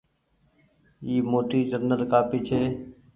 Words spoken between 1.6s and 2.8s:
جنرل ڪآپي ڇي۔